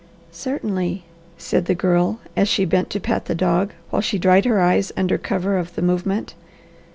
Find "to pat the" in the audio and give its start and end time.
2.89-3.35